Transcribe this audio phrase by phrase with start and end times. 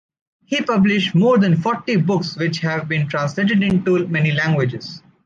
[0.47, 5.03] He published more than forty books which have been translated into many languages.